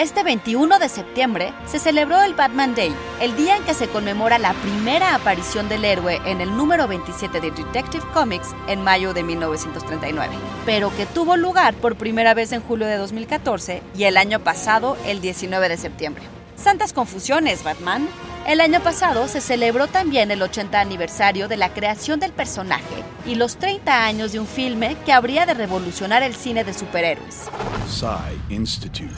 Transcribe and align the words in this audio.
Este 0.00 0.22
21 0.22 0.78
de 0.78 0.88
septiembre 0.88 1.52
se 1.66 1.78
celebró 1.78 2.22
el 2.22 2.32
Batman 2.32 2.74
Day, 2.74 2.90
el 3.20 3.36
día 3.36 3.58
en 3.58 3.64
que 3.64 3.74
se 3.74 3.86
conmemora 3.86 4.38
la 4.38 4.54
primera 4.54 5.14
aparición 5.14 5.68
del 5.68 5.84
héroe 5.84 6.22
en 6.24 6.40
el 6.40 6.56
número 6.56 6.88
27 6.88 7.38
de 7.38 7.50
Detective 7.50 8.06
Comics 8.14 8.48
en 8.66 8.82
mayo 8.82 9.12
de 9.12 9.22
1939, 9.22 10.34
pero 10.64 10.90
que 10.96 11.04
tuvo 11.04 11.36
lugar 11.36 11.74
por 11.74 11.96
primera 11.96 12.32
vez 12.32 12.52
en 12.52 12.62
julio 12.62 12.86
de 12.86 12.96
2014 12.96 13.82
y 13.94 14.04
el 14.04 14.16
año 14.16 14.40
pasado 14.40 14.96
el 15.04 15.20
19 15.20 15.68
de 15.68 15.76
septiembre. 15.76 16.22
Santas 16.56 16.94
confusiones, 16.94 17.62
Batman. 17.62 18.08
El 18.50 18.60
año 18.60 18.80
pasado 18.80 19.28
se 19.28 19.40
celebró 19.40 19.86
también 19.86 20.32
el 20.32 20.42
80 20.42 20.80
aniversario 20.80 21.46
de 21.46 21.56
la 21.56 21.72
creación 21.72 22.18
del 22.18 22.32
personaje 22.32 23.04
y 23.24 23.36
los 23.36 23.58
30 23.58 24.04
años 24.04 24.32
de 24.32 24.40
un 24.40 24.48
filme 24.48 24.96
que 25.06 25.12
habría 25.12 25.46
de 25.46 25.54
revolucionar 25.54 26.24
el 26.24 26.34
cine 26.34 26.64
de 26.64 26.74
superhéroes. 26.74 27.48
Psy 27.86 28.52
Institute. 28.52 29.14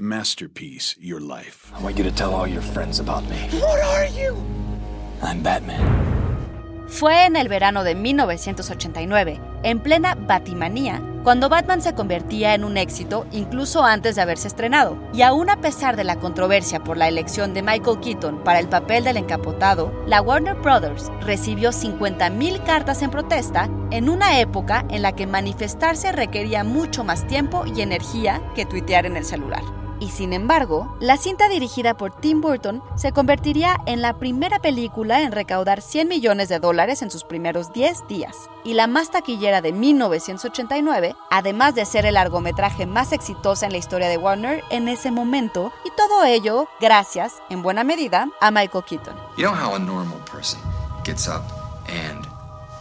Masterpiece, 0.00 0.96
your 1.00 1.22
life. 1.22 1.72
I 1.78 1.84
want 1.84 1.96
you 1.96 2.02
to 2.02 2.10
tell 2.10 2.34
all 2.34 2.48
your 2.48 2.60
friends 2.60 2.98
about 2.98 3.22
me. 3.30 3.36
What 3.60 3.80
are 3.84 4.08
you? 4.08 4.34
I'm 5.22 5.44
Batman. 5.44 5.78
Fue 6.88 7.24
en 7.24 7.36
el 7.36 7.48
verano 7.48 7.84
de 7.84 7.94
1989, 7.94 9.40
en 9.62 9.80
plena 9.80 10.16
Batimanía, 10.16 11.00
cuando 11.22 11.48
Batman 11.48 11.80
se 11.82 11.94
convertía 11.94 12.54
en 12.54 12.64
un 12.64 12.76
éxito 12.76 13.26
incluso 13.32 13.84
antes 13.84 14.16
de 14.16 14.22
haberse 14.22 14.48
estrenado. 14.48 14.96
Y 15.12 15.22
aún 15.22 15.50
a 15.50 15.60
pesar 15.60 15.96
de 15.96 16.04
la 16.04 16.16
controversia 16.16 16.82
por 16.82 16.96
la 16.96 17.08
elección 17.08 17.54
de 17.54 17.62
Michael 17.62 18.00
Keaton 18.00 18.42
para 18.42 18.58
el 18.58 18.68
papel 18.68 19.04
del 19.04 19.16
encapotado, 19.16 19.92
la 20.06 20.20
Warner 20.22 20.54
Brothers 20.54 21.10
recibió 21.20 21.70
50.000 21.70 22.64
cartas 22.64 23.02
en 23.02 23.10
protesta 23.10 23.68
en 23.90 24.08
una 24.08 24.40
época 24.40 24.84
en 24.90 25.02
la 25.02 25.12
que 25.12 25.26
manifestarse 25.26 26.12
requería 26.12 26.64
mucho 26.64 27.04
más 27.04 27.26
tiempo 27.26 27.64
y 27.66 27.82
energía 27.82 28.42
que 28.54 28.66
tuitear 28.66 29.06
en 29.06 29.16
el 29.16 29.24
celular. 29.24 29.81
Y 30.02 30.08
sin 30.08 30.32
embargo, 30.32 30.96
la 30.98 31.16
cinta 31.16 31.48
dirigida 31.48 31.94
por 31.96 32.10
Tim 32.10 32.40
Burton 32.40 32.82
se 32.96 33.12
convertiría 33.12 33.76
en 33.86 34.02
la 34.02 34.14
primera 34.14 34.58
película 34.58 35.22
en 35.22 35.30
recaudar 35.30 35.80
100 35.80 36.08
millones 36.08 36.48
de 36.48 36.58
dólares 36.58 37.02
en 37.02 37.10
sus 37.12 37.22
primeros 37.22 37.72
10 37.72 38.08
días, 38.08 38.34
y 38.64 38.74
la 38.74 38.88
más 38.88 39.12
taquillera 39.12 39.60
de 39.60 39.70
1989, 39.70 41.14
además 41.30 41.76
de 41.76 41.84
ser 41.84 42.04
el 42.04 42.14
largometraje 42.14 42.84
más 42.84 43.12
exitoso 43.12 43.64
en 43.64 43.70
la 43.70 43.78
historia 43.78 44.08
de 44.08 44.16
Warner 44.16 44.64
en 44.70 44.88
ese 44.88 45.12
momento, 45.12 45.72
y 45.84 45.90
todo 45.96 46.24
ello 46.24 46.66
gracias, 46.80 47.34
en 47.48 47.62
buena 47.62 47.84
medida, 47.84 48.26
a 48.40 48.50
Michael 48.50 48.82
Keaton. 48.82 49.14
You 49.36 49.44
know 49.44 49.54
how 49.54 49.76
a 49.76 49.78
normal 49.78 50.18
person 50.24 50.58
gets 51.04 51.28
up 51.28 51.44
and 51.86 52.26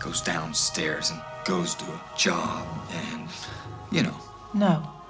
goes 0.03 0.23
downstairs 0.23 1.11
and 1.11 1.21
goes 1.47 1.75
to 1.75 1.85
a 1.85 2.17
job 2.17 2.65
and, 2.89 3.29
you 3.91 4.01
know. 4.01 4.15
No. 4.53 5.00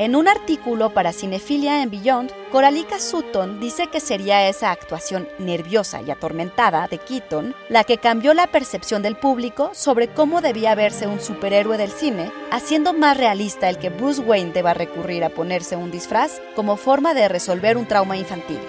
En 0.00 0.16
un 0.16 0.28
artículo 0.28 0.94
para 0.94 1.12
Cinefilia 1.12 1.82
en 1.82 1.90
Beyond, 1.90 2.32
Coralica 2.50 2.98
Sutton 2.98 3.60
dice 3.60 3.88
que 3.88 4.00
sería 4.00 4.48
esa 4.48 4.70
actuación 4.70 5.28
nerviosa 5.38 6.00
y 6.00 6.10
atormentada 6.10 6.88
de 6.88 6.96
Keaton 6.96 7.54
la 7.68 7.84
que 7.84 7.98
cambió 7.98 8.32
la 8.32 8.46
percepción 8.46 9.02
del 9.02 9.16
público 9.16 9.72
sobre 9.74 10.08
cómo 10.08 10.40
debía 10.40 10.74
verse 10.74 11.06
un 11.06 11.20
superhéroe 11.20 11.76
del 11.76 11.90
cine, 11.90 12.32
haciendo 12.50 12.94
más 12.94 13.18
realista 13.18 13.68
el 13.68 13.76
que 13.76 13.90
Bruce 13.90 14.22
Wayne 14.22 14.54
deba 14.54 14.72
recurrir 14.72 15.22
a 15.22 15.28
ponerse 15.28 15.76
un 15.76 15.90
disfraz 15.90 16.40
como 16.56 16.78
forma 16.78 17.12
de 17.12 17.28
resolver 17.28 17.76
un 17.76 17.84
trauma 17.84 18.16
infantil 18.16 18.60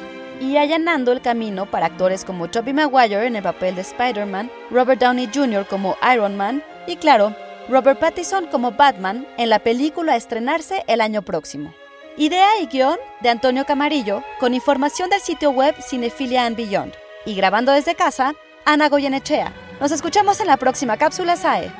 y 0.41 0.57
allanando 0.57 1.13
el 1.13 1.21
camino 1.21 1.65
para 1.65 1.85
actores 1.85 2.25
como 2.25 2.49
Tobey 2.49 2.73
Maguire 2.73 3.25
en 3.25 3.37
el 3.37 3.43
papel 3.43 3.75
de 3.75 3.83
Spider-Man, 3.83 4.51
Robert 4.69 4.99
Downey 4.99 5.29
Jr. 5.33 5.65
como 5.65 5.95
Iron 6.13 6.35
Man 6.35 6.61
y 6.87 6.97
claro, 6.97 7.33
Robert 7.71 7.99
Pattinson 7.99 8.47
como 8.47 8.73
Batman 8.73 9.25
en 9.37 9.49
la 9.49 9.59
película 9.59 10.11
a 10.11 10.15
estrenarse 10.17 10.83
el 10.87 10.99
año 10.99 11.21
próximo. 11.21 11.73
Idea 12.17 12.59
y 12.61 12.65
guion 12.65 12.97
de 13.21 13.29
Antonio 13.29 13.65
Camarillo, 13.65 14.23
con 14.41 14.53
información 14.53 15.09
del 15.09 15.21
sitio 15.21 15.51
web 15.51 15.73
Cinefilia 15.81 16.45
and 16.45 16.57
Beyond. 16.57 16.93
Y 17.25 17.33
grabando 17.33 17.71
desde 17.71 17.95
casa, 17.95 18.33
Ana 18.65 18.89
Goyenechea. 18.89 19.53
Nos 19.79 19.93
escuchamos 19.93 20.41
en 20.41 20.47
la 20.47 20.57
próxima 20.57 20.97
cápsula 20.97 21.37
SAE. 21.37 21.71